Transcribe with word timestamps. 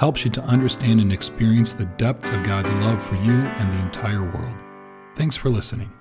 helps 0.00 0.24
you 0.24 0.30
to 0.30 0.42
understand 0.44 0.98
and 0.98 1.12
experience 1.12 1.74
the 1.74 1.84
depths 1.84 2.30
of 2.30 2.42
God's 2.42 2.72
love 2.72 3.02
for 3.02 3.16
you 3.16 3.34
and 3.34 3.70
the 3.70 3.78
entire 3.82 4.22
world. 4.22 4.56
Thanks 5.14 5.36
for 5.36 5.50
listening. 5.50 5.92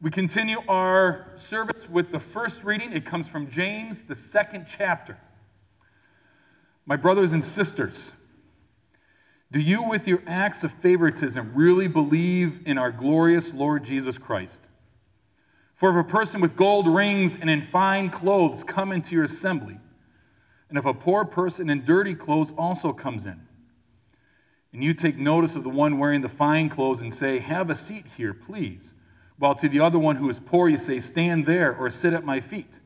We 0.00 0.10
continue 0.10 0.58
our 0.66 1.30
service 1.36 1.88
with 1.88 2.10
the 2.10 2.18
first 2.18 2.64
reading. 2.64 2.92
It 2.92 3.04
comes 3.04 3.28
from 3.28 3.48
James, 3.48 4.02
the 4.02 4.16
second 4.16 4.66
chapter. 4.68 5.16
My 6.84 6.96
brothers 6.96 7.32
and 7.32 7.44
sisters, 7.44 8.10
do 9.52 9.60
you, 9.60 9.84
with 9.84 10.08
your 10.08 10.24
acts 10.26 10.64
of 10.64 10.72
favoritism, 10.72 11.52
really 11.54 11.86
believe 11.86 12.62
in 12.66 12.76
our 12.76 12.90
glorious 12.90 13.54
Lord 13.54 13.84
Jesus 13.84 14.18
Christ? 14.18 14.66
For 15.76 15.96
if 15.96 16.06
a 16.06 16.08
person 16.08 16.40
with 16.40 16.56
gold 16.56 16.88
rings 16.88 17.36
and 17.40 17.48
in 17.48 17.62
fine 17.62 18.10
clothes 18.10 18.64
come 18.64 18.90
into 18.90 19.14
your 19.14 19.22
assembly, 19.22 19.78
and 20.68 20.78
if 20.78 20.84
a 20.84 20.94
poor 20.94 21.24
person 21.24 21.70
in 21.70 21.84
dirty 21.84 22.14
clothes 22.14 22.52
also 22.56 22.92
comes 22.92 23.26
in, 23.26 23.40
and 24.72 24.84
you 24.84 24.92
take 24.92 25.16
notice 25.16 25.54
of 25.54 25.64
the 25.64 25.70
one 25.70 25.98
wearing 25.98 26.20
the 26.20 26.28
fine 26.28 26.68
clothes 26.68 27.00
and 27.00 27.12
say, 27.12 27.38
Have 27.38 27.70
a 27.70 27.74
seat 27.74 28.04
here, 28.16 28.34
please, 28.34 28.94
while 29.38 29.54
to 29.54 29.68
the 29.68 29.80
other 29.80 29.98
one 29.98 30.16
who 30.16 30.28
is 30.28 30.40
poor 30.40 30.68
you 30.68 30.78
say, 30.78 31.00
Stand 31.00 31.46
there 31.46 31.74
or 31.74 31.88
sit 31.88 32.12
at 32.12 32.24
my 32.24 32.40
feet, 32.40 32.80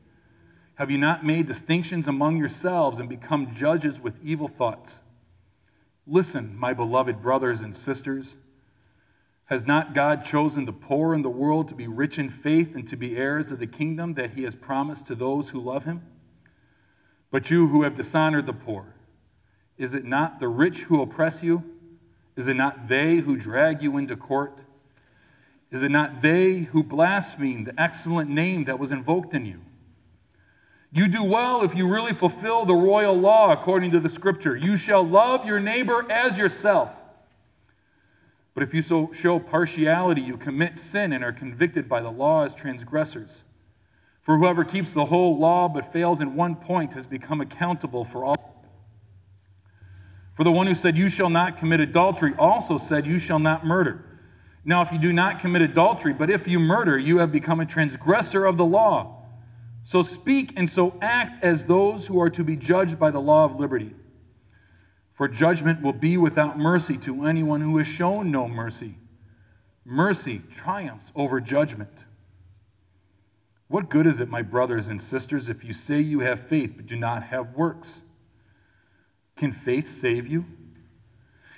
have 0.75 0.89
you 0.89 0.97
not 0.97 1.25
made 1.25 1.45
distinctions 1.45 2.07
among 2.07 2.37
yourselves 2.37 2.99
and 2.99 3.07
become 3.07 3.53
judges 3.53 4.01
with 4.01 4.23
evil 4.23 4.47
thoughts? 4.47 5.01
Listen, 6.07 6.57
my 6.57 6.73
beloved 6.73 7.21
brothers 7.21 7.61
and 7.61 7.75
sisters. 7.75 8.37
Has 9.45 9.67
not 9.67 9.93
God 9.93 10.25
chosen 10.25 10.65
the 10.65 10.73
poor 10.73 11.13
in 11.13 11.21
the 11.21 11.29
world 11.29 11.67
to 11.67 11.75
be 11.75 11.87
rich 11.87 12.17
in 12.17 12.29
faith 12.29 12.75
and 12.75 12.87
to 12.87 12.95
be 12.95 13.17
heirs 13.17 13.51
of 13.51 13.59
the 13.59 13.67
kingdom 13.67 14.13
that 14.15 14.31
he 14.31 14.43
has 14.43 14.55
promised 14.55 15.05
to 15.07 15.15
those 15.15 15.49
who 15.49 15.59
love 15.59 15.83
him? 15.83 16.01
But 17.33 17.49
you 17.49 17.65
who 17.65 17.81
have 17.81 17.95
dishonored 17.95 18.45
the 18.45 18.53
poor, 18.53 18.85
is 19.75 19.95
it 19.95 20.05
not 20.05 20.39
the 20.39 20.47
rich 20.47 20.81
who 20.81 21.01
oppress 21.01 21.41
you? 21.41 21.63
Is 22.35 22.47
it 22.47 22.53
not 22.53 22.87
they 22.87 23.15
who 23.15 23.35
drag 23.35 23.81
you 23.81 23.97
into 23.97 24.15
court? 24.15 24.61
Is 25.71 25.81
it 25.81 25.89
not 25.89 26.21
they 26.21 26.57
who 26.59 26.83
blaspheme 26.83 27.63
the 27.63 27.73
excellent 27.75 28.29
name 28.29 28.65
that 28.65 28.77
was 28.77 28.91
invoked 28.91 29.33
in 29.33 29.47
you? 29.47 29.61
You 30.91 31.07
do 31.07 31.23
well 31.23 31.63
if 31.63 31.73
you 31.73 31.87
really 31.87 32.13
fulfill 32.13 32.65
the 32.65 32.75
royal 32.75 33.15
law 33.15 33.51
according 33.51 33.89
to 33.91 33.99
the 33.99 34.09
scripture. 34.09 34.55
You 34.55 34.77
shall 34.77 35.03
love 35.03 35.43
your 35.43 35.59
neighbor 35.59 36.05
as 36.11 36.37
yourself. 36.37 36.91
But 38.53 38.61
if 38.61 38.75
you 38.75 38.83
so 38.83 39.11
show 39.11 39.39
partiality, 39.39 40.21
you 40.21 40.37
commit 40.37 40.77
sin 40.77 41.11
and 41.11 41.23
are 41.23 41.33
convicted 41.33 41.89
by 41.89 42.01
the 42.01 42.11
law 42.11 42.43
as 42.43 42.53
transgressors. 42.53 43.41
For 44.23 44.37
whoever 44.37 44.63
keeps 44.63 44.93
the 44.93 45.05
whole 45.05 45.37
law 45.37 45.67
but 45.67 45.91
fails 45.91 46.21
in 46.21 46.35
one 46.35 46.55
point 46.55 46.93
has 46.93 47.05
become 47.05 47.41
accountable 47.41 48.05
for 48.05 48.23
all. 48.23 48.65
For 50.35 50.43
the 50.43 50.51
one 50.51 50.65
who 50.65 50.73
said, 50.73 50.97
You 50.97 51.09
shall 51.09 51.29
not 51.29 51.57
commit 51.57 51.81
adultery, 51.81 52.33
also 52.39 52.77
said, 52.77 53.05
You 53.05 53.19
shall 53.19 53.39
not 53.39 53.65
murder. 53.65 54.05
Now, 54.65 54.81
if 54.81 54.91
you 54.93 54.97
do 54.97 55.11
not 55.11 55.39
commit 55.39 55.61
adultery, 55.61 56.13
but 56.13 56.29
if 56.29 56.47
you 56.47 56.57
murder, 56.57 56.97
you 56.97 57.17
have 57.17 57.31
become 57.31 57.59
a 57.59 57.65
transgressor 57.65 58.45
of 58.45 58.57
the 58.57 58.65
law. 58.65 59.25
So 59.83 60.01
speak 60.01 60.53
and 60.55 60.69
so 60.69 60.97
act 61.01 61.43
as 61.43 61.65
those 61.65 62.07
who 62.07 62.21
are 62.21 62.29
to 62.29 62.43
be 62.45 62.55
judged 62.55 62.97
by 62.97 63.11
the 63.11 63.19
law 63.19 63.43
of 63.43 63.59
liberty. 63.59 63.93
For 65.13 65.27
judgment 65.27 65.81
will 65.81 65.93
be 65.93 66.15
without 66.15 66.57
mercy 66.57 66.97
to 66.99 67.25
anyone 67.25 67.59
who 67.59 67.77
has 67.77 67.87
shown 67.87 68.31
no 68.31 68.47
mercy. 68.47 68.95
Mercy 69.83 70.41
triumphs 70.55 71.11
over 71.13 71.41
judgment. 71.41 72.05
What 73.73 73.89
good 73.89 74.05
is 74.05 74.19
it, 74.19 74.29
my 74.29 74.43
brothers 74.43 74.89
and 74.89 75.01
sisters, 75.01 75.49
if 75.49 75.65
you 75.65 75.73
say 75.73 75.99
you 75.99 76.19
have 76.19 76.41
faith 76.41 76.73
but 76.75 76.85
do 76.85 76.95
not 76.95 77.23
have 77.23 77.55
works? 77.55 78.03
Can 79.35 79.51
faith 79.51 79.87
save 79.87 80.27
you? 80.27 80.45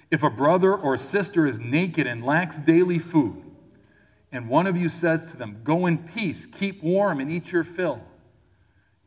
If 0.10 0.24
a 0.24 0.30
brother 0.30 0.74
or 0.74 0.96
sister 0.96 1.46
is 1.46 1.60
naked 1.60 2.08
and 2.08 2.24
lacks 2.24 2.58
daily 2.58 3.00
food, 3.00 3.44
and 4.32 4.48
one 4.48 4.66
of 4.66 4.78
you 4.78 4.88
says 4.88 5.32
to 5.32 5.38
them, 5.38 5.60
Go 5.66 5.88
in 5.88 5.98
peace, 5.98 6.46
keep 6.46 6.82
warm, 6.82 7.20
and 7.20 7.30
eat 7.30 7.52
your 7.52 7.66
fill, 7.66 8.02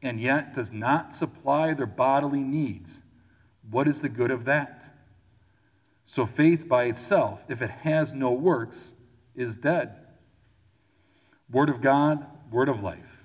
and 0.02 0.20
yet 0.20 0.52
does 0.52 0.70
not 0.70 1.14
supply 1.14 1.72
their 1.72 1.86
bodily 1.86 2.42
needs, 2.42 3.00
what 3.70 3.88
is 3.88 4.02
the 4.02 4.10
good 4.10 4.30
of 4.30 4.44
that? 4.44 4.84
So 6.04 6.26
faith 6.26 6.68
by 6.68 6.84
itself, 6.84 7.42
if 7.48 7.62
it 7.62 7.70
has 7.70 8.12
no 8.12 8.32
works, 8.32 8.92
is 9.34 9.56
dead. 9.56 9.94
Word 11.50 11.70
of 11.70 11.80
God, 11.80 12.26
word 12.50 12.68
of 12.68 12.82
life. 12.82 13.24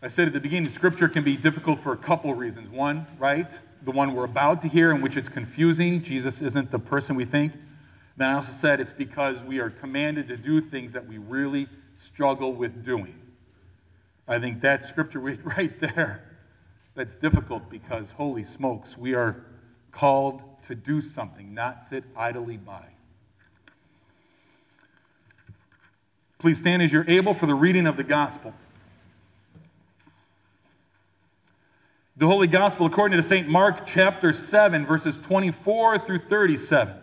I 0.00 0.08
said 0.08 0.28
at 0.28 0.32
the 0.32 0.40
beginning, 0.40 0.70
scripture 0.70 1.08
can 1.08 1.24
be 1.24 1.36
difficult 1.36 1.80
for 1.80 1.92
a 1.92 1.96
couple 1.96 2.32
reasons. 2.34 2.70
One, 2.70 3.06
right? 3.18 3.58
The 3.82 3.90
one 3.90 4.14
we're 4.14 4.24
about 4.24 4.60
to 4.60 4.68
hear, 4.68 4.92
in 4.92 5.00
which 5.00 5.16
it's 5.16 5.28
confusing. 5.28 6.02
Jesus 6.02 6.40
isn't 6.40 6.70
the 6.70 6.78
person 6.78 7.16
we 7.16 7.24
think. 7.24 7.52
Then 8.16 8.30
I 8.30 8.34
also 8.34 8.52
said 8.52 8.80
it's 8.80 8.92
because 8.92 9.42
we 9.42 9.58
are 9.58 9.70
commanded 9.70 10.28
to 10.28 10.36
do 10.36 10.60
things 10.60 10.92
that 10.92 11.06
we 11.06 11.18
really 11.18 11.68
struggle 11.96 12.52
with 12.52 12.84
doing. 12.84 13.14
I 14.28 14.38
think 14.38 14.60
that 14.60 14.84
scripture 14.84 15.18
right 15.20 15.80
there, 15.80 16.22
that's 16.94 17.16
difficult 17.16 17.68
because, 17.70 18.12
holy 18.12 18.44
smokes, 18.44 18.96
we 18.96 19.14
are 19.14 19.44
called 19.90 20.42
to 20.62 20.74
do 20.74 21.00
something, 21.00 21.54
not 21.54 21.82
sit 21.82 22.04
idly 22.16 22.56
by. 22.56 22.84
Please 26.38 26.58
stand 26.58 26.82
as 26.82 26.92
you're 26.92 27.08
able 27.08 27.34
for 27.34 27.46
the 27.46 27.54
reading 27.54 27.84
of 27.88 27.96
the 27.96 28.04
gospel. 28.04 28.54
The 32.16 32.26
Holy 32.26 32.46
Gospel 32.46 32.86
according 32.86 33.16
to 33.16 33.24
St. 33.24 33.48
Mark 33.48 33.84
chapter 33.84 34.32
7, 34.32 34.86
verses 34.86 35.18
24 35.18 35.98
through 35.98 36.18
37. 36.20 36.94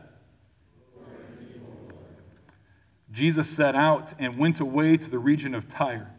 Jesus 3.12 3.50
set 3.50 3.75
out 3.75 4.13
and 4.19 4.38
went 4.38 4.62
away 4.62 4.96
to 4.96 5.09
the 5.09 5.19
region 5.19 5.53
of 5.53 5.67
Tyre. 5.67 6.13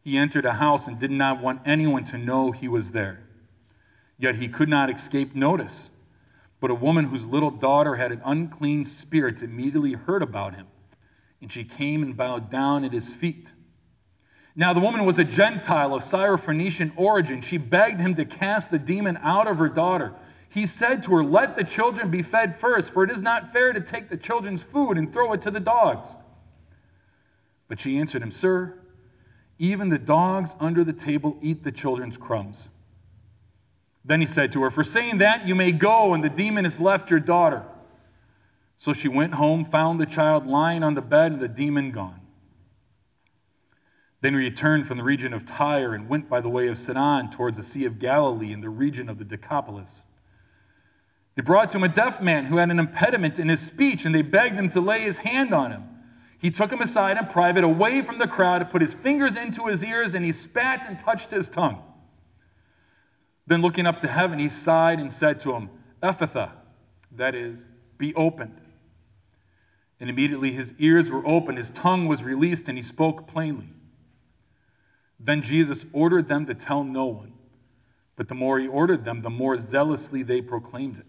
He 0.00 0.16
entered 0.16 0.46
a 0.46 0.54
house 0.54 0.88
and 0.88 0.98
did 0.98 1.10
not 1.10 1.42
want 1.42 1.60
anyone 1.66 2.04
to 2.04 2.18
know 2.18 2.52
he 2.52 2.68
was 2.68 2.92
there. 2.92 3.20
Yet 4.18 4.36
he 4.36 4.48
could 4.48 4.68
not 4.70 4.90
escape 4.90 5.34
notice. 5.34 5.90
But 6.58 6.70
a 6.70 6.74
woman 6.74 7.06
whose 7.06 7.26
little 7.26 7.50
daughter 7.50 7.96
had 7.96 8.12
an 8.12 8.22
unclean 8.24 8.86
spirit 8.86 9.42
immediately 9.42 9.92
heard 9.92 10.22
about 10.22 10.54
him 10.54 10.66
and 11.44 11.52
she 11.52 11.62
came 11.62 12.02
and 12.02 12.16
bowed 12.16 12.48
down 12.48 12.86
at 12.86 12.94
his 12.94 13.14
feet. 13.14 13.52
Now, 14.56 14.72
the 14.72 14.80
woman 14.80 15.04
was 15.04 15.18
a 15.18 15.24
Gentile 15.24 15.92
of 15.92 16.00
Syrophoenician 16.00 16.92
origin. 16.96 17.42
She 17.42 17.58
begged 17.58 18.00
him 18.00 18.14
to 18.14 18.24
cast 18.24 18.70
the 18.70 18.78
demon 18.78 19.18
out 19.20 19.46
of 19.46 19.58
her 19.58 19.68
daughter. 19.68 20.14
He 20.48 20.64
said 20.64 21.02
to 21.02 21.16
her, 21.16 21.22
Let 21.22 21.54
the 21.54 21.62
children 21.62 22.10
be 22.10 22.22
fed 22.22 22.56
first, 22.56 22.94
for 22.94 23.04
it 23.04 23.10
is 23.10 23.20
not 23.20 23.52
fair 23.52 23.74
to 23.74 23.80
take 23.82 24.08
the 24.08 24.16
children's 24.16 24.62
food 24.62 24.96
and 24.96 25.12
throw 25.12 25.34
it 25.34 25.42
to 25.42 25.50
the 25.50 25.60
dogs. 25.60 26.16
But 27.68 27.78
she 27.78 27.98
answered 27.98 28.22
him, 28.22 28.30
Sir, 28.30 28.78
even 29.58 29.90
the 29.90 29.98
dogs 29.98 30.56
under 30.60 30.82
the 30.82 30.94
table 30.94 31.36
eat 31.42 31.62
the 31.62 31.72
children's 31.72 32.16
crumbs. 32.16 32.70
Then 34.02 34.20
he 34.20 34.26
said 34.26 34.50
to 34.52 34.62
her, 34.62 34.70
For 34.70 34.82
saying 34.82 35.18
that, 35.18 35.46
you 35.46 35.54
may 35.54 35.72
go, 35.72 36.14
and 36.14 36.24
the 36.24 36.30
demon 36.30 36.64
has 36.64 36.80
left 36.80 37.10
your 37.10 37.20
daughter. 37.20 37.64
So 38.76 38.92
she 38.92 39.08
went 39.08 39.34
home, 39.34 39.64
found 39.64 40.00
the 40.00 40.06
child 40.06 40.46
lying 40.46 40.82
on 40.82 40.94
the 40.94 41.02
bed, 41.02 41.32
and 41.32 41.40
the 41.40 41.48
demon 41.48 41.90
gone. 41.90 42.20
Then 44.20 44.32
he 44.32 44.38
returned 44.38 44.86
from 44.86 44.96
the 44.96 45.04
region 45.04 45.34
of 45.34 45.44
Tyre 45.44 45.94
and 45.94 46.08
went 46.08 46.30
by 46.30 46.40
the 46.40 46.48
way 46.48 46.68
of 46.68 46.78
Sidon 46.78 47.30
towards 47.30 47.58
the 47.58 47.62
Sea 47.62 47.84
of 47.84 47.98
Galilee 47.98 48.52
in 48.52 48.62
the 48.62 48.70
region 48.70 49.08
of 49.08 49.18
the 49.18 49.24
Decapolis. 49.24 50.04
They 51.34 51.42
brought 51.42 51.70
to 51.70 51.78
him 51.78 51.84
a 51.84 51.88
deaf 51.88 52.22
man 52.22 52.46
who 52.46 52.56
had 52.56 52.70
an 52.70 52.78
impediment 52.78 53.38
in 53.38 53.48
his 53.48 53.60
speech, 53.60 54.06
and 54.06 54.14
they 54.14 54.22
begged 54.22 54.56
him 54.56 54.68
to 54.70 54.80
lay 54.80 55.02
his 55.02 55.18
hand 55.18 55.52
on 55.52 55.72
him. 55.72 55.84
He 56.38 56.50
took 56.50 56.72
him 56.72 56.80
aside 56.80 57.16
in 57.18 57.26
private, 57.26 57.64
away 57.64 58.02
from 58.02 58.18
the 58.18 58.26
crowd, 58.26 58.68
put 58.70 58.82
his 58.82 58.94
fingers 58.94 59.36
into 59.36 59.66
his 59.66 59.84
ears, 59.84 60.14
and 60.14 60.24
he 60.24 60.32
spat 60.32 60.86
and 60.86 60.98
touched 60.98 61.30
his 61.30 61.48
tongue. 61.48 61.82
Then 63.46 63.62
looking 63.62 63.86
up 63.86 64.00
to 64.00 64.08
heaven, 64.08 64.38
he 64.38 64.48
sighed 64.48 65.00
and 65.00 65.12
said 65.12 65.40
to 65.40 65.52
him, 65.52 65.70
Ephphatha, 66.02 66.52
that 67.12 67.34
is, 67.34 67.68
be 67.98 68.14
opened. 68.14 68.60
And 70.00 70.10
immediately 70.10 70.52
his 70.52 70.74
ears 70.78 71.10
were 71.10 71.26
opened, 71.26 71.58
his 71.58 71.70
tongue 71.70 72.06
was 72.06 72.22
released, 72.22 72.68
and 72.68 72.76
he 72.76 72.82
spoke 72.82 73.26
plainly. 73.26 73.68
Then 75.18 75.42
Jesus 75.42 75.86
ordered 75.92 76.28
them 76.28 76.46
to 76.46 76.54
tell 76.54 76.84
no 76.84 77.06
one, 77.06 77.32
But 78.16 78.28
the 78.28 78.34
more 78.34 78.58
he 78.58 78.66
ordered 78.66 79.04
them, 79.04 79.22
the 79.22 79.30
more 79.30 79.56
zealously 79.56 80.22
they 80.22 80.40
proclaimed 80.40 80.98
it. 80.98 81.06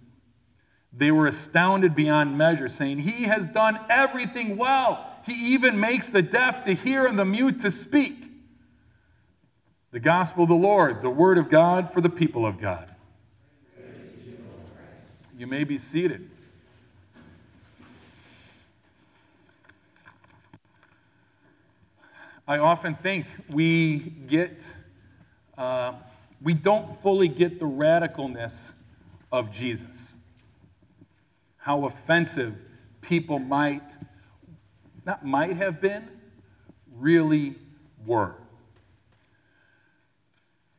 They 0.94 1.12
were 1.12 1.28
astounded 1.28 1.96
beyond 1.96 2.38
measure, 2.38 2.70
saying, 2.70 3.00
He 3.00 3.24
has 3.24 3.50
done 3.50 3.80
everything 3.90 4.56
well. 4.56 5.06
He 5.26 5.54
even 5.54 5.80
makes 5.80 6.10
the 6.10 6.22
deaf 6.22 6.64
to 6.64 6.74
hear 6.74 7.06
and 7.06 7.20
the 7.20 7.26
mute 7.26 7.60
to 7.62 7.72
speak. 7.72 8.32
The 9.92 10.00
gospel 10.00 10.44
of 10.44 10.50
the 10.50 10.56
Lord, 10.56 11.02
the 11.02 11.10
word 11.10 11.38
of 11.38 11.50
God 11.50 11.92
for 11.92 12.02
the 12.02 12.10
people 12.10 12.46
of 12.46 12.60
God. 12.60 12.94
You 15.38 15.48
may 15.48 15.64
be 15.66 15.78
seated. 15.78 16.30
I 22.48 22.60
often 22.60 22.94
think 22.94 23.26
we 23.50 23.98
get, 23.98 24.64
uh, 25.58 25.94
we 26.44 26.54
don't 26.54 26.96
fully 27.02 27.28
get 27.28 27.58
the 27.58 27.66
radicalness 27.66 28.72
of 29.32 29.52
Jesus. 29.52 30.14
How 31.58 31.86
offensive 31.86 32.54
people 33.02 33.40
might, 33.40 33.98
not 35.06 35.26
might 35.26 35.58
have 35.58 35.82
been, 35.82 36.08
really 36.96 37.56
were. 38.06 38.36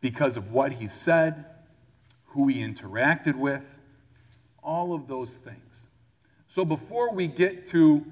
Because 0.00 0.36
of 0.36 0.52
what 0.52 0.74
he 0.74 0.86
said, 0.86 1.46
who 2.26 2.46
he 2.46 2.60
interacted 2.60 3.34
with, 3.34 3.80
all 4.62 4.94
of 4.94 5.08
those 5.08 5.36
things. 5.36 5.88
So 6.46 6.64
before 6.64 7.12
we 7.12 7.26
get 7.26 7.66
to 7.70 8.06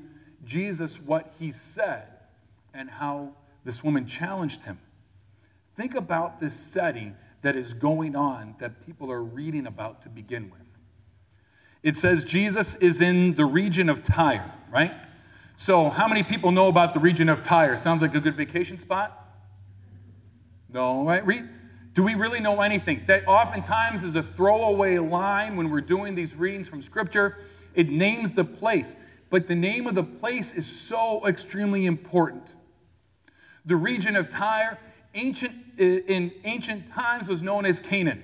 Jesus, 0.44 1.00
what 1.00 1.32
he 1.38 1.52
said, 1.52 2.08
and 2.74 2.90
how 2.90 3.30
this 3.64 3.82
woman 3.82 4.06
challenged 4.06 4.64
him. 4.64 4.78
Think 5.76 5.94
about 5.94 6.38
this 6.38 6.54
setting 6.54 7.16
that 7.42 7.56
is 7.56 7.74
going 7.74 8.14
on 8.14 8.54
that 8.58 8.84
people 8.86 9.10
are 9.10 9.22
reading 9.22 9.66
about 9.66 10.02
to 10.02 10.08
begin 10.08 10.50
with. 10.50 10.60
It 11.82 11.96
says 11.96 12.24
Jesus 12.24 12.76
is 12.76 13.02
in 13.02 13.34
the 13.34 13.44
region 13.44 13.88
of 13.88 14.02
Tyre, 14.02 14.52
right? 14.72 14.94
So, 15.56 15.90
how 15.90 16.08
many 16.08 16.22
people 16.22 16.50
know 16.50 16.68
about 16.68 16.94
the 16.94 17.00
region 17.00 17.28
of 17.28 17.42
Tyre? 17.42 17.76
Sounds 17.76 18.02
like 18.02 18.14
a 18.14 18.20
good 18.20 18.36
vacation 18.36 18.78
spot? 18.78 19.20
No, 20.72 21.04
right? 21.04 21.44
Do 21.92 22.02
we 22.02 22.14
really 22.14 22.40
know 22.40 22.60
anything? 22.60 23.02
That 23.06 23.26
oftentimes 23.28 24.02
is 24.02 24.16
a 24.16 24.22
throwaway 24.22 24.98
line 24.98 25.56
when 25.56 25.70
we're 25.70 25.80
doing 25.80 26.14
these 26.14 26.34
readings 26.34 26.68
from 26.68 26.82
Scripture. 26.82 27.38
It 27.74 27.88
names 27.88 28.32
the 28.32 28.44
place, 28.44 28.96
but 29.30 29.46
the 29.46 29.54
name 29.54 29.86
of 29.86 29.94
the 29.94 30.02
place 30.02 30.54
is 30.54 30.66
so 30.66 31.24
extremely 31.26 31.86
important. 31.86 32.54
The 33.64 33.76
region 33.76 34.16
of 34.16 34.28
Tyre, 34.28 34.78
ancient, 35.14 35.54
in 35.78 36.32
ancient 36.44 36.86
times, 36.86 37.28
was 37.28 37.42
known 37.42 37.64
as 37.64 37.80
Canaan. 37.80 38.22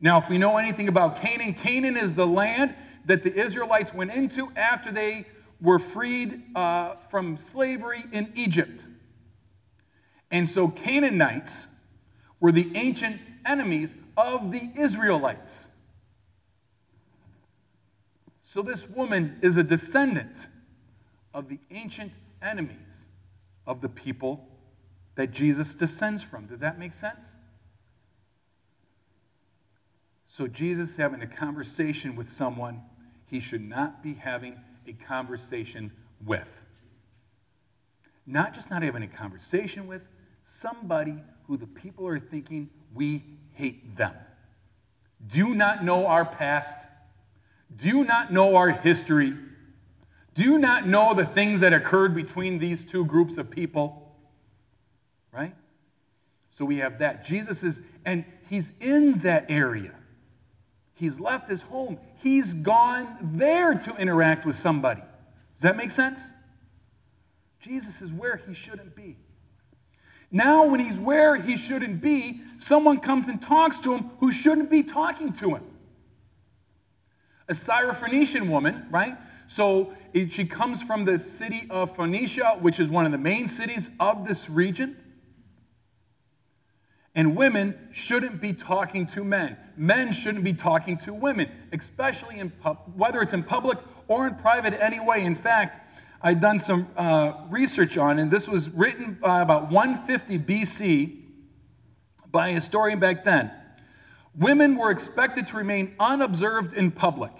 Now, 0.00 0.18
if 0.18 0.28
we 0.28 0.38
know 0.38 0.56
anything 0.56 0.88
about 0.88 1.16
Canaan, 1.16 1.54
Canaan 1.54 1.96
is 1.96 2.16
the 2.16 2.26
land 2.26 2.74
that 3.04 3.22
the 3.22 3.32
Israelites 3.32 3.92
went 3.94 4.12
into 4.12 4.50
after 4.56 4.90
they 4.90 5.26
were 5.60 5.78
freed 5.78 6.42
uh, 6.56 6.96
from 7.08 7.36
slavery 7.36 8.04
in 8.12 8.32
Egypt. 8.34 8.84
And 10.30 10.48
so, 10.48 10.68
Canaanites 10.68 11.68
were 12.40 12.50
the 12.50 12.70
ancient 12.74 13.20
enemies 13.46 13.94
of 14.16 14.50
the 14.50 14.70
Israelites. 14.76 15.66
So, 18.42 18.62
this 18.62 18.88
woman 18.88 19.38
is 19.40 19.56
a 19.56 19.62
descendant 19.62 20.46
of 21.32 21.48
the 21.48 21.58
ancient 21.70 22.12
enemies 22.42 23.01
of 23.66 23.80
the 23.80 23.88
people 23.88 24.48
that 25.14 25.30
Jesus 25.30 25.74
descends 25.74 26.22
from. 26.22 26.46
Does 26.46 26.60
that 26.60 26.78
make 26.78 26.94
sense? 26.94 27.32
So, 30.26 30.46
Jesus 30.46 30.96
having 30.96 31.20
a 31.20 31.26
conversation 31.26 32.16
with 32.16 32.28
someone 32.28 32.80
he 33.26 33.40
should 33.40 33.62
not 33.62 34.02
be 34.02 34.14
having 34.14 34.60
a 34.86 34.92
conversation 34.92 35.92
with. 36.24 36.66
Not 38.26 38.54
just 38.54 38.70
not 38.70 38.82
having 38.82 39.02
a 39.02 39.08
conversation 39.08 39.86
with, 39.86 40.06
somebody 40.42 41.22
who 41.46 41.56
the 41.56 41.66
people 41.66 42.06
are 42.06 42.18
thinking 42.18 42.70
we 42.94 43.24
hate 43.52 43.96
them. 43.96 44.14
Do 45.26 45.54
not 45.54 45.84
know 45.84 46.06
our 46.06 46.24
past, 46.24 46.86
do 47.74 48.04
not 48.04 48.32
know 48.32 48.56
our 48.56 48.70
history 48.70 49.34
do 50.34 50.44
you 50.44 50.58
not 50.58 50.86
know 50.86 51.14
the 51.14 51.26
things 51.26 51.60
that 51.60 51.72
occurred 51.72 52.14
between 52.14 52.58
these 52.58 52.84
two 52.84 53.04
groups 53.04 53.36
of 53.36 53.50
people? 53.50 54.16
Right? 55.32 55.54
So 56.50 56.64
we 56.64 56.78
have 56.78 56.98
that. 57.00 57.24
Jesus 57.24 57.62
is, 57.62 57.80
and 58.04 58.24
he's 58.48 58.72
in 58.80 59.18
that 59.18 59.46
area. 59.50 59.94
He's 60.94 61.18
left 61.18 61.48
his 61.48 61.62
home. 61.62 61.98
He's 62.16 62.52
gone 62.52 63.16
there 63.20 63.74
to 63.74 63.96
interact 63.96 64.46
with 64.46 64.56
somebody. 64.56 65.02
Does 65.54 65.62
that 65.62 65.76
make 65.76 65.90
sense? 65.90 66.32
Jesus 67.60 68.02
is 68.02 68.12
where 68.12 68.36
he 68.36 68.54
shouldn't 68.54 68.94
be. 68.94 69.16
Now, 70.30 70.64
when 70.64 70.80
he's 70.80 70.98
where 70.98 71.36
he 71.36 71.56
shouldn't 71.56 72.00
be, 72.00 72.40
someone 72.58 73.00
comes 73.00 73.28
and 73.28 73.40
talks 73.40 73.78
to 73.80 73.94
him 73.94 74.10
who 74.18 74.32
shouldn't 74.32 74.70
be 74.70 74.82
talking 74.82 75.32
to 75.34 75.56
him. 75.56 75.64
A 77.48 77.52
Syrophoenician 77.52 78.48
woman, 78.48 78.86
right? 78.90 79.16
So 79.52 79.92
it, 80.14 80.32
she 80.32 80.46
comes 80.46 80.82
from 80.82 81.04
the 81.04 81.18
city 81.18 81.66
of 81.68 81.94
Phoenicia, 81.94 82.56
which 82.60 82.80
is 82.80 82.88
one 82.88 83.04
of 83.04 83.12
the 83.12 83.18
main 83.18 83.48
cities 83.48 83.90
of 84.00 84.26
this 84.26 84.48
region. 84.48 84.96
And 87.14 87.36
women 87.36 87.90
shouldn't 87.92 88.40
be 88.40 88.54
talking 88.54 89.06
to 89.08 89.22
men. 89.22 89.58
Men 89.76 90.14
shouldn't 90.14 90.42
be 90.42 90.54
talking 90.54 90.96
to 91.00 91.12
women, 91.12 91.50
especially 91.70 92.38
in 92.38 92.48
pub- 92.48 92.78
whether 92.96 93.20
it's 93.20 93.34
in 93.34 93.42
public 93.42 93.76
or 94.08 94.26
in 94.26 94.36
private 94.36 94.72
anyway. 94.82 95.22
In 95.22 95.34
fact, 95.34 95.80
I've 96.22 96.40
done 96.40 96.58
some 96.58 96.88
uh, 96.96 97.32
research 97.50 97.98
on, 97.98 98.18
and 98.18 98.30
this 98.30 98.48
was 98.48 98.70
written 98.70 99.18
about 99.22 99.70
150 99.70 100.38
BC 100.38 101.18
by 102.30 102.48
a 102.48 102.54
historian 102.54 103.00
back 103.00 103.22
then. 103.22 103.50
Women 104.34 104.76
were 104.76 104.90
expected 104.90 105.46
to 105.48 105.58
remain 105.58 105.94
unobserved 106.00 106.72
in 106.72 106.90
public. 106.90 107.32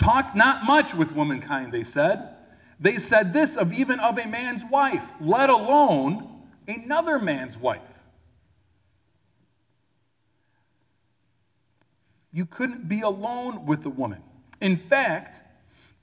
Talk 0.00 0.34
not 0.34 0.64
much 0.64 0.94
with 0.94 1.12
womankind, 1.12 1.72
they 1.72 1.82
said. 1.82 2.36
They 2.80 2.96
said 2.96 3.34
this 3.34 3.58
of 3.58 3.70
even 3.70 4.00
of 4.00 4.18
a 4.18 4.26
man's 4.26 4.64
wife, 4.64 5.12
let 5.20 5.50
alone 5.50 6.40
another 6.66 7.18
man's 7.18 7.58
wife. 7.58 7.82
You 12.32 12.46
couldn't 12.46 12.88
be 12.88 13.02
alone 13.02 13.66
with 13.66 13.84
a 13.84 13.90
woman. 13.90 14.22
In 14.62 14.78
fact, 14.78 15.42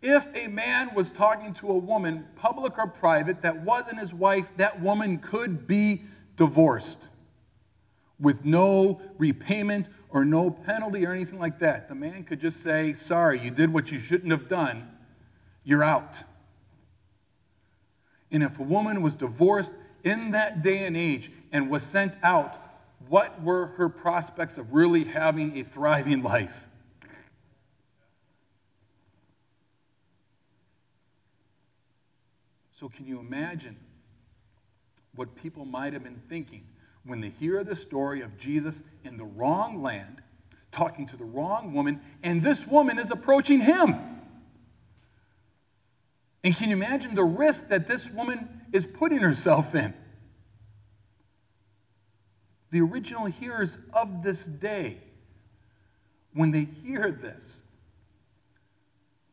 if 0.03 0.27
a 0.35 0.47
man 0.47 0.93
was 0.93 1.11
talking 1.11 1.55
to 1.55 1.69
a 1.69 1.77
woman, 1.77 2.27
public 2.35 2.77
or 2.77 2.85
private, 2.85 3.41
that 3.41 3.63
wasn't 3.63 3.97
his 3.97 4.13
wife, 4.13 4.45
that 4.57 4.79
woman 4.79 5.17
could 5.17 5.65
be 5.65 6.03
divorced 6.35 7.07
with 8.19 8.45
no 8.45 9.01
repayment 9.17 9.89
or 10.09 10.25
no 10.25 10.49
penalty 10.49 11.05
or 11.05 11.11
anything 11.11 11.39
like 11.39 11.59
that. 11.59 11.87
The 11.87 11.95
man 11.95 12.23
could 12.23 12.39
just 12.39 12.61
say, 12.61 12.93
Sorry, 12.93 13.39
you 13.39 13.51
did 13.51 13.73
what 13.73 13.91
you 13.91 13.99
shouldn't 13.99 14.31
have 14.31 14.47
done, 14.47 14.89
you're 15.63 15.83
out. 15.83 16.23
And 18.31 18.43
if 18.43 18.59
a 18.59 18.63
woman 18.63 19.01
was 19.01 19.15
divorced 19.15 19.71
in 20.03 20.31
that 20.31 20.61
day 20.61 20.85
and 20.85 20.97
age 20.97 21.31
and 21.51 21.69
was 21.69 21.83
sent 21.83 22.17
out, 22.23 22.57
what 23.07 23.41
were 23.41 23.67
her 23.77 23.89
prospects 23.89 24.57
of 24.57 24.73
really 24.73 25.05
having 25.05 25.57
a 25.57 25.63
thriving 25.63 26.23
life? 26.23 26.67
So, 32.71 32.89
can 32.89 33.07
you 33.07 33.19
imagine 33.19 33.75
what 35.15 35.35
people 35.35 35.65
might 35.65 35.93
have 35.93 36.03
been 36.03 36.21
thinking 36.29 36.63
when 37.07 37.21
they 37.21 37.29
hear 37.29 37.63
the 37.63 37.75
story 37.75 38.21
of 38.21 38.37
Jesus 38.37 38.83
in 39.03 39.17
the 39.17 39.23
wrong 39.25 39.81
land, 39.81 40.21
talking 40.71 41.07
to 41.07 41.17
the 41.17 41.23
wrong 41.23 41.73
woman, 41.73 42.01
and 42.21 42.43
this 42.43 42.67
woman 42.67 42.99
is 42.99 43.09
approaching 43.09 43.61
him. 43.61 43.95
And 46.43 46.55
can 46.55 46.69
you 46.69 46.75
imagine 46.75 47.15
the 47.15 47.23
risk 47.23 47.69
that 47.69 47.87
this 47.87 48.09
woman 48.11 48.61
is 48.71 48.85
putting 48.85 49.19
herself 49.19 49.73
in? 49.73 49.93
The 52.69 52.81
original 52.81 53.25
hearers 53.25 53.77
of 53.93 54.23
this 54.23 54.45
day, 54.45 54.97
when 56.33 56.51
they 56.51 56.67
hear 56.83 57.11
this, 57.11 57.59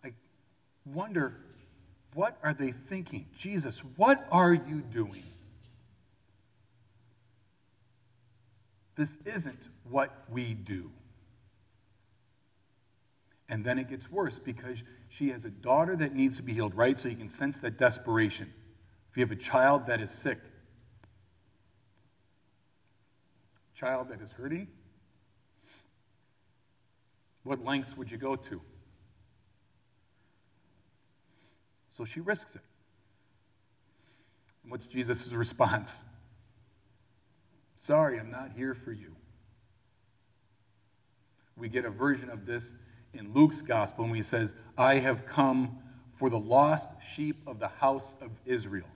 I 0.04 0.12
wonder 0.86 1.36
what 2.14 2.38
are 2.44 2.54
they 2.54 2.70
thinking? 2.70 3.26
Jesus, 3.36 3.80
what 3.96 4.26
are 4.30 4.54
you 4.54 4.80
doing? 4.80 5.24
This 8.96 9.18
isn't 9.24 9.68
what 9.88 10.24
we 10.30 10.54
do. 10.54 10.90
And 13.48 13.64
then 13.64 13.78
it 13.78 13.88
gets 13.88 14.10
worse 14.10 14.38
because 14.38 14.82
she 15.08 15.28
has 15.30 15.44
a 15.44 15.50
daughter 15.50 15.96
that 15.96 16.14
needs 16.14 16.36
to 16.38 16.42
be 16.42 16.54
healed, 16.54 16.74
right? 16.74 16.98
So 16.98 17.08
you 17.08 17.16
can 17.16 17.28
sense 17.28 17.60
that 17.60 17.76
desperation. 17.76 18.52
If 19.10 19.16
you 19.16 19.22
have 19.22 19.32
a 19.32 19.36
child 19.36 19.86
that 19.86 20.00
is 20.00 20.10
sick, 20.10 20.38
child 23.74 24.08
that 24.08 24.20
is 24.20 24.32
hurting? 24.32 24.68
What 27.42 27.64
lengths 27.64 27.96
would 27.96 28.10
you 28.10 28.16
go 28.16 28.36
to? 28.36 28.60
So 31.88 32.04
she 32.04 32.20
risks 32.20 32.56
it. 32.56 32.62
And 34.62 34.72
what's 34.72 34.86
Jesus' 34.86 35.32
response? 35.32 36.06
Sorry, 37.84 38.18
I'm 38.18 38.30
not 38.30 38.52
here 38.56 38.74
for 38.74 38.92
you. 38.92 39.14
We 41.54 41.68
get 41.68 41.84
a 41.84 41.90
version 41.90 42.30
of 42.30 42.46
this 42.46 42.74
in 43.12 43.34
Luke's 43.34 43.60
gospel 43.60 44.06
when 44.06 44.14
he 44.14 44.22
says, 44.22 44.54
I 44.78 45.00
have 45.00 45.26
come 45.26 45.80
for 46.14 46.30
the 46.30 46.38
lost 46.38 46.88
sheep 47.06 47.42
of 47.46 47.58
the 47.58 47.68
house 47.68 48.16
of 48.22 48.30
Israel. 48.46 48.86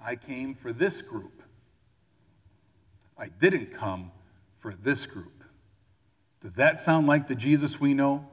I 0.00 0.16
came 0.16 0.54
for 0.54 0.72
this 0.72 1.02
group. 1.02 1.42
I 3.18 3.26
didn't 3.26 3.74
come 3.74 4.10
for 4.56 4.72
this 4.72 5.04
group. 5.04 5.44
Does 6.40 6.54
that 6.54 6.80
sound 6.80 7.06
like 7.06 7.28
the 7.28 7.34
Jesus 7.34 7.80
we 7.80 7.92
know? 7.92 8.26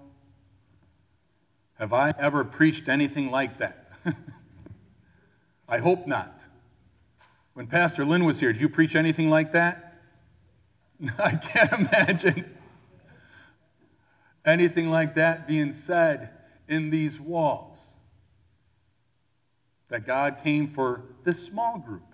Have 1.73 1.91
I 1.91 2.13
ever 2.17 2.45
preached 2.45 2.87
anything 2.87 3.31
like 3.31 3.57
that? 3.57 3.89
I 5.67 5.79
hope 5.79 6.07
not. 6.07 6.45
When 7.59 7.67
Pastor 7.67 8.05
Lynn 8.05 8.23
was 8.23 8.39
here, 8.39 8.53
did 8.53 8.61
you 8.61 8.69
preach 8.69 8.95
anything 8.95 9.29
like 9.29 9.51
that? 9.51 10.01
I 11.19 11.31
can't 11.31 11.73
imagine 11.73 12.55
anything 14.45 14.89
like 14.89 15.15
that 15.15 15.45
being 15.45 15.73
said 15.73 16.29
in 16.69 16.89
these 16.89 17.19
walls. 17.19 17.95
That 19.89 20.05
God 20.05 20.37
came 20.41 20.69
for 20.69 21.03
this 21.25 21.43
small 21.43 21.79
group. 21.79 22.05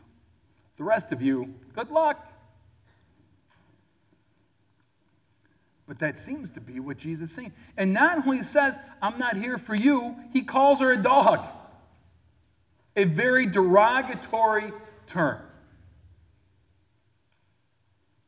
The 0.77 0.83
rest 0.83 1.11
of 1.11 1.21
you, 1.21 1.53
good 1.75 1.91
luck. 1.91 2.27
But 5.87 5.99
that 5.99 6.17
seems 6.17 6.49
to 6.49 6.59
be 6.59 6.79
what 6.79 6.97
Jesus 6.97 7.29
is 7.29 7.35
saying. 7.35 7.53
And 7.77 7.93
not 7.93 8.25
only 8.25 8.41
says, 8.41 8.79
I'm 8.99 9.19
not 9.19 9.37
here 9.37 9.59
for 9.59 9.75
you, 9.75 10.15
he 10.33 10.41
calls 10.41 10.79
her 10.79 10.91
a 10.91 10.97
dog. 10.97 11.45
A 12.95 13.03
very 13.03 13.45
derogatory 13.45 14.73
term. 15.07 15.41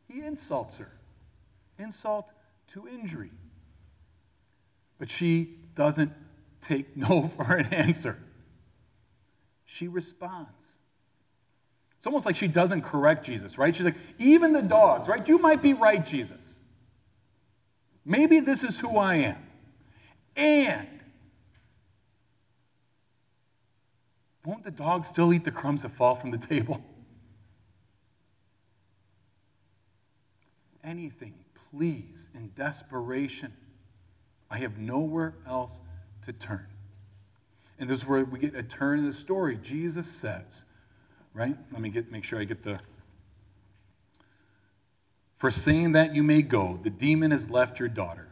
He 0.08 0.22
insults 0.22 0.78
her. 0.78 0.92
Insult 1.78 2.32
to 2.70 2.88
injury. 2.88 3.32
But 4.98 5.10
she 5.10 5.56
doesn't 5.76 6.12
take 6.62 6.96
no 6.96 7.28
for 7.38 7.56
an 7.56 7.74
answer. 7.74 8.18
She 9.66 9.88
responds. 9.88 10.78
It's 11.98 12.08
almost 12.08 12.26
like 12.26 12.36
she 12.36 12.48
doesn't 12.48 12.82
correct 12.82 13.26
Jesus, 13.26 13.58
right? 13.58 13.76
She's 13.76 13.86
like, 13.86 13.98
even 14.18 14.54
the 14.54 14.62
dogs, 14.62 15.08
right? 15.08 15.28
You 15.28 15.40
might 15.40 15.62
be 15.62 15.74
right, 15.74 16.06
Jesus. 16.06 16.60
Maybe 18.06 18.40
this 18.40 18.64
is 18.64 18.80
who 18.80 18.98
I 18.98 19.16
am. 19.16 19.38
And 20.36 20.88
won't 24.48 24.64
the 24.64 24.72
dogs 24.72 25.10
still 25.10 25.34
eat 25.34 25.44
the 25.44 25.52
crumbs 25.52 25.82
that 25.82 25.90
fall 25.90 26.16
from 26.16 26.32
the 26.32 26.38
table? 26.38 26.82
Anything, 30.84 31.34
please, 31.70 32.30
in 32.34 32.52
desperation. 32.56 33.52
I 34.50 34.60
have 34.60 34.78
nowhere 34.78 35.36
else 35.46 35.82
to 36.22 36.32
turn. 36.32 36.66
And 37.78 37.90
this 37.90 38.00
is 38.00 38.08
where 38.08 38.24
we 38.24 38.40
get 38.40 38.56
a 38.56 38.64
turn 38.64 39.00
in 39.00 39.06
the 39.06 39.14
story. 39.14 39.60
Jesus 39.62 40.08
says, 40.08 40.64
right? 41.34 41.58
Let 41.74 41.82
me 41.82 41.90
get 41.90 42.10
make 42.10 42.24
sure 42.24 42.40
I 42.40 42.46
get 42.46 42.64
the 42.64 42.80
for 45.38 45.52
saying 45.52 45.92
that 45.92 46.16
you 46.16 46.24
may 46.24 46.42
go, 46.42 46.80
the 46.82 46.90
demon 46.90 47.32
has 47.32 47.50
left 47.50 47.80
your 47.80 47.90
daughter. 47.90 48.30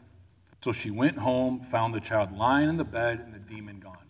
So 0.61 0.71
she 0.71 0.89
went 0.89 1.19
home, 1.19 1.59
found 1.59 1.93
the 1.93 1.99
child 1.99 2.35
lying 2.35 2.69
in 2.69 2.77
the 2.77 2.85
bed, 2.85 3.19
and 3.19 3.31
the 3.31 3.37
demon 3.37 3.79
gone. 3.79 4.04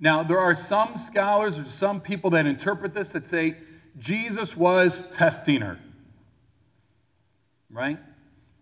Now, 0.00 0.22
there 0.22 0.38
are 0.38 0.54
some 0.54 0.96
scholars 0.96 1.58
or 1.58 1.64
some 1.64 2.00
people 2.00 2.30
that 2.30 2.46
interpret 2.46 2.94
this 2.94 3.12
that 3.12 3.26
say 3.26 3.56
Jesus 3.98 4.56
was 4.56 5.10
testing 5.10 5.60
her. 5.60 5.78
Right? 7.70 7.98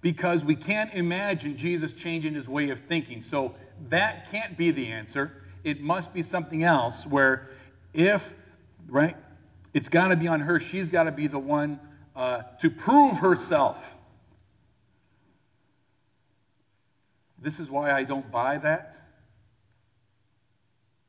Because 0.01 0.45
we 0.45 0.57
can't 0.57 0.93
imagine 0.95 1.57
Jesus 1.57 1.93
changing 1.93 2.35
his 2.35 2.49
way 2.49 2.71
of 2.71 2.81
thinking. 2.81 3.23
So 3.23 3.55
that 3.89 4.31
can't 4.31 4.57
be 4.57 4.71
the 4.71 4.87
answer. 4.89 5.43
It 5.63 5.81
must 5.81 6.15
be 6.15 6.23
something 6.23 6.63
else 6.63 7.07
where 7.07 7.49
if, 7.93 8.35
right, 8.89 9.17
it's 9.75 9.89
got 9.89 10.09
to 10.09 10.17
be 10.17 10.29
on 10.29 10.41
her. 10.41 10.59
She's 10.59 10.89
got 10.89 11.05
to 11.05 11.13
be 11.13 11.27
the 11.27 11.39
one 11.39 11.81
uh, 12.15 12.43
to 12.61 12.71
prove 12.71 13.19
herself. 13.19 13.95
This 17.39 17.61
is 17.61 17.71
why 17.71 17.93
I 17.93 18.03
don't 18.03 18.31
buy 18.31 18.57
that. 18.59 19.06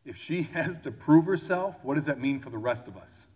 If 0.08 0.16
she 0.16 0.44
has 0.54 0.80
to 0.80 0.92
prove 0.92 1.26
herself, 1.26 1.76
what 1.84 1.96
does 1.96 2.06
that 2.06 2.18
mean 2.18 2.40
for 2.40 2.50
the 2.50 2.58
rest 2.58 2.88
of 2.88 2.96
us? 2.96 3.28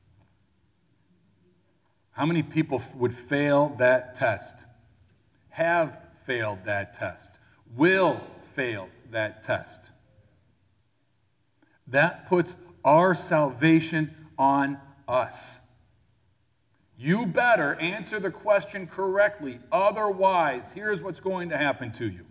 How 2.12 2.25
many 2.25 2.44
people 2.44 2.82
would 2.96 3.13
fail 3.13 3.75
that 3.78 4.16
test? 4.16 4.63
Have 5.50 5.98
failed 6.25 6.60
that 6.63 6.94
test? 6.94 7.40
Will 7.75 8.22
fail 8.56 8.88
that 9.12 9.44
test? 9.44 9.92
That 11.88 12.28
puts 12.28 12.56
our 12.86 13.16
salvation 13.16 14.16
on 14.38 14.80
us. 15.10 15.60
You 16.98 17.25
better 17.25 17.75
answer 17.75 18.18
the 18.18 18.32
question 18.32 18.88
correctly. 18.88 19.60
Otherwise, 19.74 20.72
here's 20.74 21.01
what's 21.01 21.20
going 21.20 21.50
to 21.50 21.58
happen 21.58 21.92
to 21.94 22.08
you 22.08 22.25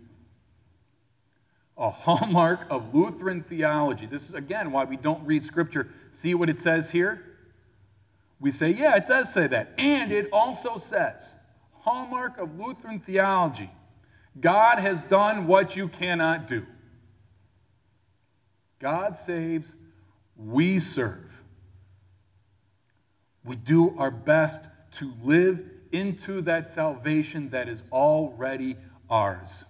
a 1.81 1.89
hallmark 1.89 2.67
of 2.69 2.93
Lutheran 2.93 3.41
theology. 3.41 4.05
This 4.05 4.29
is, 4.29 4.35
again, 4.35 4.71
why 4.71 4.83
we 4.85 4.95
don't 4.95 5.25
read 5.25 5.43
Scripture. 5.43 5.89
See 6.11 6.35
what 6.35 6.47
it 6.47 6.59
says 6.59 6.91
here? 6.91 7.25
We 8.39 8.51
say, 8.51 8.69
yeah, 8.69 8.95
it 8.95 9.07
does 9.07 9.33
say 9.33 9.47
that. 9.47 9.73
And 9.79 10.11
it 10.11 10.29
also 10.31 10.77
says, 10.77 11.35
hallmark 11.79 12.37
of 12.37 12.57
Lutheran 12.57 12.99
theology 12.99 13.71
God 14.39 14.79
has 14.79 15.01
done 15.01 15.45
what 15.47 15.75
you 15.75 15.89
cannot 15.89 16.47
do. 16.47 16.65
God 18.79 19.17
saves, 19.17 19.75
we 20.37 20.79
serve. 20.79 21.41
We 23.43 23.57
do 23.57 23.93
our 23.97 24.11
best 24.11 24.69
to 24.93 25.13
live 25.21 25.61
into 25.91 26.41
that 26.43 26.69
salvation 26.69 27.49
that 27.49 27.67
is 27.67 27.83
already 27.91 28.77
ours. 29.09 29.65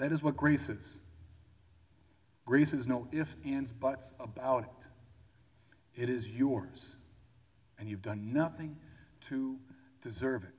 That 0.00 0.12
is 0.12 0.22
what 0.22 0.34
grace 0.34 0.70
is. 0.70 1.02
Grace 2.46 2.72
is 2.72 2.86
no 2.86 3.06
ifs, 3.12 3.36
ands, 3.44 3.70
buts 3.70 4.14
about 4.18 4.64
it. 4.64 6.00
It 6.02 6.08
is 6.08 6.30
yours, 6.30 6.96
and 7.78 7.86
you've 7.86 8.00
done 8.00 8.32
nothing 8.32 8.78
to 9.28 9.58
deserve 10.00 10.44
it. 10.44 10.54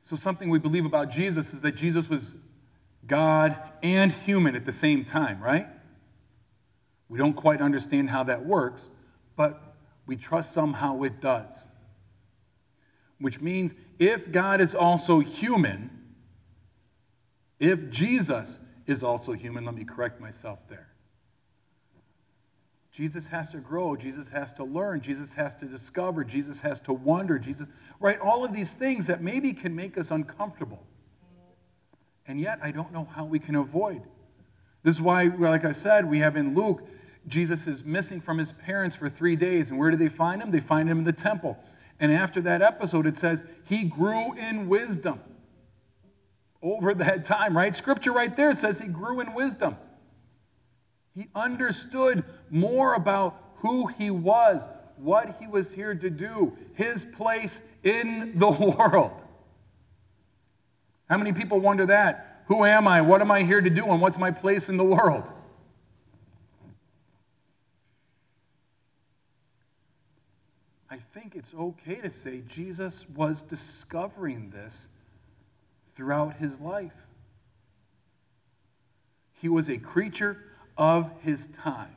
So, 0.00 0.16
something 0.16 0.48
we 0.48 0.58
believe 0.58 0.86
about 0.86 1.10
Jesus 1.10 1.52
is 1.52 1.60
that 1.60 1.72
Jesus 1.76 2.08
was 2.08 2.34
God 3.06 3.54
and 3.82 4.10
human 4.10 4.56
at 4.56 4.64
the 4.64 4.72
same 4.72 5.04
time, 5.04 5.42
right? 5.42 5.66
We 7.10 7.18
don't 7.18 7.34
quite 7.34 7.60
understand 7.60 8.08
how 8.08 8.22
that 8.22 8.46
works, 8.46 8.88
but 9.36 9.76
we 10.06 10.16
trust 10.16 10.52
somehow 10.52 11.02
it 11.02 11.20
does. 11.20 11.68
Which 13.18 13.38
means 13.38 13.74
if 13.98 14.32
God 14.32 14.62
is 14.62 14.74
also 14.74 15.18
human, 15.18 15.90
if 17.58 17.90
Jesus 17.90 18.60
is 18.86 19.02
also 19.02 19.32
human, 19.32 19.64
let 19.64 19.74
me 19.74 19.84
correct 19.84 20.20
myself 20.20 20.58
there. 20.68 20.88
Jesus 22.90 23.28
has 23.28 23.48
to 23.50 23.58
grow, 23.58 23.94
Jesus 23.96 24.28
has 24.30 24.52
to 24.54 24.64
learn, 24.64 25.00
Jesus 25.00 25.34
has 25.34 25.54
to 25.56 25.66
discover, 25.66 26.24
Jesus 26.24 26.60
has 26.60 26.80
to 26.80 26.92
wonder, 26.92 27.38
Jesus, 27.38 27.68
right? 28.00 28.18
All 28.18 28.44
of 28.44 28.52
these 28.52 28.74
things 28.74 29.06
that 29.06 29.22
maybe 29.22 29.52
can 29.52 29.76
make 29.76 29.96
us 29.96 30.10
uncomfortable. 30.10 30.82
And 32.26 32.40
yet, 32.40 32.58
I 32.62 32.72
don't 32.72 32.92
know 32.92 33.08
how 33.14 33.24
we 33.24 33.38
can 33.38 33.54
avoid. 33.54 34.02
This 34.82 34.96
is 34.96 35.02
why, 35.02 35.24
like 35.24 35.64
I 35.64 35.72
said, 35.72 36.08
we 36.08 36.18
have 36.18 36.36
in 36.36 36.54
Luke 36.54 36.82
Jesus 37.28 37.66
is 37.66 37.84
missing 37.84 38.20
from 38.20 38.38
his 38.38 38.52
parents 38.52 38.96
for 38.96 39.08
three 39.08 39.36
days. 39.36 39.70
And 39.70 39.78
where 39.78 39.90
do 39.90 39.96
they 39.96 40.08
find 40.08 40.42
him? 40.42 40.50
They 40.50 40.60
find 40.60 40.88
him 40.88 40.98
in 40.98 41.04
the 41.04 41.12
temple. 41.12 41.62
And 42.00 42.10
after 42.10 42.40
that 42.42 42.62
episode, 42.62 43.06
it 43.06 43.16
says 43.16 43.44
he 43.64 43.84
grew 43.84 44.32
in 44.34 44.68
wisdom 44.68 45.20
over 46.62 46.94
that 46.94 47.24
time, 47.24 47.56
right? 47.56 47.74
Scripture 47.74 48.12
right 48.12 48.34
there 48.34 48.52
says 48.52 48.80
he 48.80 48.88
grew 48.88 49.20
in 49.20 49.34
wisdom. 49.34 49.76
He 51.14 51.28
understood 51.34 52.24
more 52.50 52.94
about 52.94 53.40
who 53.56 53.86
he 53.86 54.10
was, 54.10 54.68
what 54.96 55.36
he 55.40 55.46
was 55.46 55.72
here 55.72 55.94
to 55.94 56.10
do, 56.10 56.56
his 56.74 57.04
place 57.04 57.62
in 57.82 58.32
the 58.36 58.50
world. 58.78 59.24
How 61.08 61.16
many 61.16 61.32
people 61.32 61.60
wonder 61.60 61.86
that? 61.86 62.44
Who 62.46 62.64
am 62.64 62.86
I? 62.86 63.00
What 63.00 63.20
am 63.20 63.30
I 63.30 63.42
here 63.42 63.60
to 63.60 63.70
do? 63.70 63.86
And 63.90 64.00
what's 64.00 64.18
my 64.18 64.30
place 64.30 64.68
in 64.68 64.76
the 64.76 64.84
world? 64.84 65.30
I 70.90 70.96
think 70.96 71.34
it's 71.34 71.54
okay 71.54 71.96
to 71.96 72.10
say 72.10 72.42
Jesus 72.48 73.06
was 73.10 73.42
discovering 73.42 74.50
this 74.50 74.88
throughout 75.98 76.36
his 76.36 76.60
life. 76.60 76.94
He 79.32 79.48
was 79.48 79.68
a 79.68 79.78
creature 79.78 80.38
of 80.76 81.10
his 81.22 81.48
time. 81.48 81.96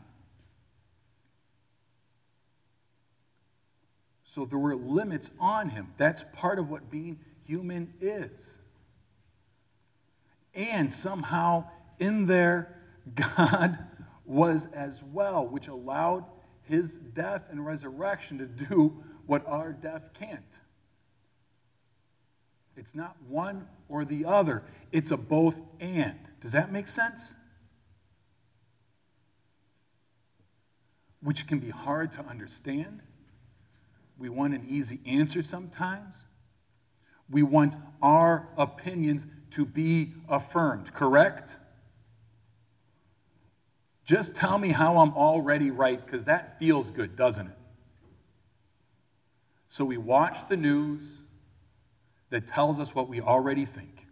So 4.25 4.46
there 4.46 4.58
were 4.58 4.75
limits 4.75 5.29
on 5.39 5.70
him. 5.70 5.93
That's 5.98 6.25
part 6.34 6.58
of 6.58 6.67
what 6.67 6.89
being 6.89 7.20
human 7.46 7.93
is. 8.01 8.58
And 10.55 10.91
somehow 10.91 11.65
in 12.00 12.25
there, 12.25 12.75
God 13.38 13.77
was 14.25 14.67
as 14.74 15.03
well, 15.03 15.46
which 15.46 15.67
allowed 15.67 16.25
his 16.63 16.98
death 16.98 17.43
and 17.51 17.63
resurrection 17.63 18.39
to 18.39 18.48
do 18.48 19.03
what 19.27 19.46
our 19.46 19.72
death 19.72 20.10
can't. 20.15 20.41
It's 22.75 22.95
not 22.95 23.15
one 23.27 23.67
or 23.89 24.05
the 24.05 24.25
other, 24.25 24.63
it's 24.91 25.11
a 25.11 25.17
both 25.17 25.59
and. 25.79 26.17
Does 26.39 26.53
that 26.53 26.71
make 26.71 26.87
sense? 26.87 27.35
Which 31.21 31.45
can 31.47 31.59
be 31.59 31.69
hard 31.69 32.11
to 32.13 32.21
understand. 32.21 33.01
We 34.17 34.29
want 34.29 34.53
an 34.53 34.65
easy 34.67 34.99
answer 35.05 35.43
sometimes. 35.43 36.25
We 37.29 37.43
want 37.43 37.75
our 38.01 38.47
opinions 38.57 39.25
to 39.51 39.65
be 39.65 40.13
affirmed, 40.27 40.93
correct? 40.93 41.57
Just 44.05 44.35
tell 44.35 44.57
me 44.57 44.69
how 44.69 44.97
I'm 44.97 45.13
already 45.13 45.71
right, 45.71 46.03
because 46.03 46.25
that 46.25 46.57
feels 46.59 46.89
good, 46.89 47.15
doesn't 47.15 47.47
it? 47.47 47.57
So 49.69 49.85
we 49.85 49.97
watch 49.97 50.47
the 50.49 50.57
news 50.57 51.21
that 52.31 52.47
tells 52.47 52.79
us 52.79 52.95
what 52.95 53.07
we 53.07 53.21
already 53.21 53.65
think. 53.65 54.07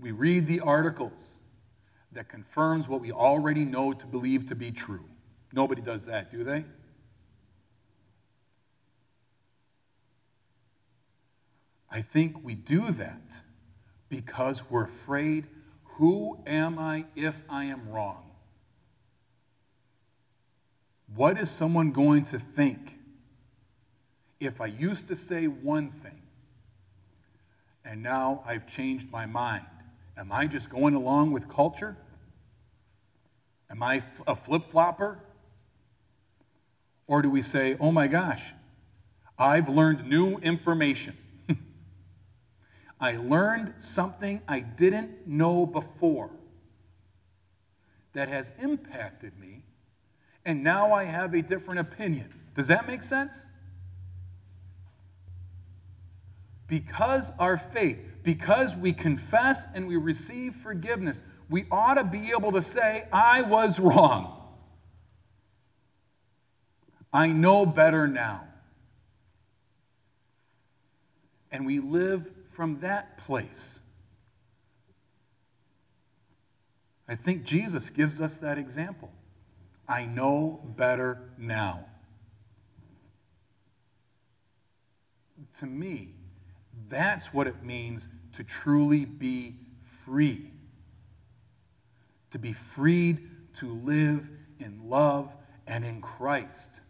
We 0.00 0.12
read 0.12 0.46
the 0.46 0.60
articles 0.60 1.40
that 2.12 2.28
confirms 2.28 2.88
what 2.88 3.00
we 3.00 3.12
already 3.12 3.64
know 3.64 3.92
to 3.92 4.06
believe 4.06 4.46
to 4.46 4.54
be 4.54 4.72
true. 4.72 5.04
Nobody 5.52 5.82
does 5.82 6.06
that, 6.06 6.30
do 6.30 6.44
they? 6.44 6.64
I 11.90 12.00
think 12.00 12.42
we 12.42 12.54
do 12.54 12.90
that 12.92 13.40
because 14.08 14.70
we're 14.70 14.84
afraid 14.84 15.46
who 15.84 16.38
am 16.46 16.78
I 16.78 17.04
if 17.14 17.42
I 17.50 17.64
am 17.64 17.90
wrong? 17.90 18.30
What 21.14 21.38
is 21.38 21.50
someone 21.50 21.90
going 21.90 22.24
to 22.24 22.38
think 22.38 22.98
if 24.40 24.60
I 24.60 24.66
used 24.66 25.08
to 25.08 25.16
say 25.16 25.46
one 25.46 25.90
thing 25.90 26.21
and 27.84 28.02
now 28.02 28.42
I've 28.46 28.66
changed 28.66 29.10
my 29.10 29.26
mind? 29.26 29.66
Am 30.16 30.30
I 30.30 30.46
just 30.46 30.70
going 30.70 30.94
along 30.94 31.32
with 31.32 31.48
culture? 31.48 31.96
Am 33.70 33.82
I 33.82 34.02
a 34.26 34.36
flip 34.36 34.70
flopper? 34.70 35.18
Or 37.06 37.22
do 37.22 37.30
we 37.30 37.42
say, 37.42 37.76
oh 37.80 37.90
my 37.90 38.06
gosh, 38.06 38.52
I've 39.38 39.68
learned 39.68 40.08
new 40.08 40.36
information? 40.38 41.16
I 43.00 43.16
learned 43.16 43.74
something 43.78 44.42
I 44.46 44.60
didn't 44.60 45.26
know 45.26 45.66
before 45.66 46.30
that 48.12 48.28
has 48.28 48.52
impacted 48.58 49.38
me, 49.38 49.62
and 50.44 50.62
now 50.62 50.92
I 50.92 51.04
have 51.04 51.34
a 51.34 51.42
different 51.42 51.80
opinion. 51.80 52.32
Does 52.54 52.68
that 52.68 52.86
make 52.86 53.02
sense? 53.02 53.46
Because 56.72 57.30
our 57.38 57.58
faith, 57.58 58.02
because 58.22 58.74
we 58.74 58.94
confess 58.94 59.66
and 59.74 59.86
we 59.86 59.96
receive 59.96 60.54
forgiveness, 60.56 61.20
we 61.50 61.66
ought 61.70 61.96
to 61.96 62.04
be 62.04 62.30
able 62.30 62.50
to 62.52 62.62
say, 62.62 63.04
I 63.12 63.42
was 63.42 63.78
wrong. 63.78 64.42
I 67.12 67.26
know 67.26 67.66
better 67.66 68.08
now. 68.08 68.44
And 71.50 71.66
we 71.66 71.78
live 71.78 72.26
from 72.52 72.80
that 72.80 73.18
place. 73.18 73.80
I 77.06 77.16
think 77.16 77.44
Jesus 77.44 77.90
gives 77.90 78.18
us 78.18 78.38
that 78.38 78.56
example. 78.56 79.12
I 79.86 80.06
know 80.06 80.62
better 80.74 81.18
now. 81.36 81.84
To 85.58 85.66
me, 85.66 86.14
that's 86.88 87.32
what 87.32 87.46
it 87.46 87.62
means 87.62 88.08
to 88.34 88.44
truly 88.44 89.04
be 89.04 89.56
free. 90.04 90.50
To 92.30 92.38
be 92.38 92.52
freed 92.52 93.28
to 93.56 93.72
live 93.72 94.28
in 94.58 94.88
love 94.88 95.34
and 95.66 95.84
in 95.84 96.00
Christ. 96.00 96.80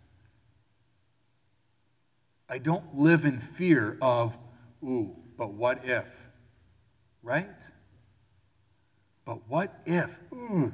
I 2.49 2.59
don't 2.59 2.97
live 2.97 3.25
in 3.25 3.39
fear 3.39 3.97
of, 4.01 4.39
ooh, 4.85 5.17
but 5.37 5.53
what 5.53 5.85
if? 5.85 6.07
Right? 7.23 7.71
But 9.25 9.49
what 9.49 9.81
if? 9.87 10.21
Ooh, 10.33 10.73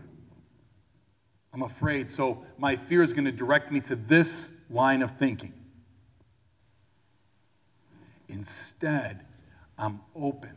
I'm 1.53 1.63
afraid. 1.63 2.11
So 2.11 2.45
my 2.57 2.77
fear 2.77 3.03
is 3.03 3.13
going 3.13 3.27
to 3.27 3.33
direct 3.33 3.71
me 3.71 3.81
to 3.83 3.97
this 3.97 4.51
line 4.71 5.03
of 5.03 5.13
thinking. 5.13 5.53
Instead, 8.29 9.25
I'm 9.79 10.01
open. 10.15 10.55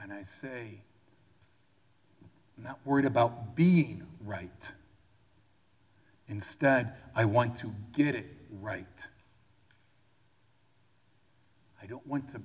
And 0.00 0.12
I 0.12 0.22
say, 0.22 0.80
I'm 2.56 2.64
not 2.64 2.78
worried 2.84 3.06
about 3.06 3.56
being 3.56 4.06
right. 4.24 4.72
Instead, 6.28 6.94
I 7.14 7.24
want 7.24 7.56
to 7.56 7.74
get 7.92 8.14
it 8.14 8.26
right. 8.60 9.06
I 11.82 11.86
don't 11.86 12.06
want 12.06 12.28
to 12.30 12.40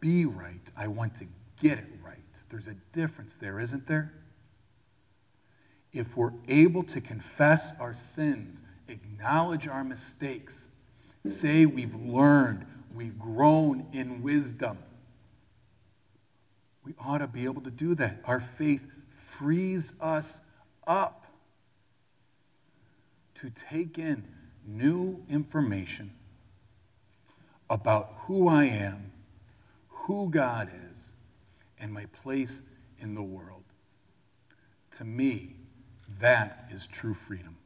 be 0.00 0.24
right, 0.24 0.70
I 0.76 0.86
want 0.86 1.14
to 1.16 1.26
get 1.60 1.78
it 1.78 1.88
right. 2.02 2.18
There's 2.50 2.68
a 2.68 2.76
difference 2.92 3.36
there, 3.36 3.58
isn't 3.58 3.86
there? 3.86 4.12
If 5.92 6.16
we're 6.16 6.32
able 6.48 6.82
to 6.84 7.00
confess 7.00 7.78
our 7.78 7.94
sins, 7.94 8.62
acknowledge 8.88 9.66
our 9.66 9.84
mistakes, 9.84 10.68
say 11.24 11.66
we've 11.66 11.94
learned, 11.94 12.66
we've 12.94 13.18
grown 13.18 13.86
in 13.92 14.22
wisdom, 14.22 14.78
we 16.84 16.94
ought 16.98 17.18
to 17.18 17.26
be 17.26 17.44
able 17.44 17.62
to 17.62 17.70
do 17.70 17.94
that. 17.94 18.20
Our 18.24 18.40
faith 18.40 18.86
frees 19.08 19.92
us 20.00 20.42
up 20.86 21.24
to 23.36 23.50
take 23.50 23.98
in 23.98 24.24
new 24.66 25.24
information 25.28 26.12
about 27.70 28.14
who 28.20 28.48
I 28.48 28.64
am, 28.64 29.12
who 29.88 30.28
God 30.28 30.70
is, 30.90 31.12
and 31.78 31.92
my 31.92 32.06
place 32.06 32.62
in 33.00 33.14
the 33.14 33.22
world. 33.22 33.62
To 34.92 35.04
me, 35.04 35.56
that 36.20 36.68
is 36.70 36.86
true 36.86 37.14
freedom. 37.14 37.56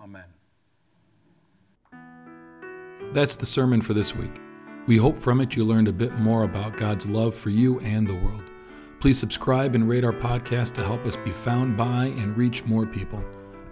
Amen. 0.00 0.24
That's 3.12 3.36
the 3.36 3.46
sermon 3.46 3.80
for 3.80 3.94
this 3.94 4.14
week. 4.14 4.40
We 4.86 4.96
hope 4.96 5.16
from 5.16 5.40
it 5.40 5.54
you 5.54 5.64
learned 5.64 5.88
a 5.88 5.92
bit 5.92 6.14
more 6.18 6.42
about 6.42 6.76
God's 6.76 7.06
love 7.06 7.34
for 7.34 7.50
you 7.50 7.78
and 7.80 8.06
the 8.06 8.14
world. 8.14 8.42
Please 9.00 9.18
subscribe 9.18 9.74
and 9.74 9.88
rate 9.88 10.04
our 10.04 10.12
podcast 10.12 10.74
to 10.74 10.84
help 10.84 11.04
us 11.06 11.16
be 11.16 11.32
found 11.32 11.76
by 11.76 12.06
and 12.06 12.36
reach 12.36 12.64
more 12.64 12.86
people. 12.86 13.22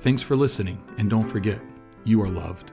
Thanks 0.01 0.23
for 0.23 0.37
listening, 0.37 0.83
and 0.99 1.09
don't 1.09 1.25
forget, 1.25 1.61
you 2.05 2.23
are 2.23 2.29
loved. 2.29 2.73